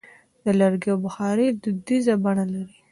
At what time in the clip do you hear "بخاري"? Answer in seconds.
1.05-1.47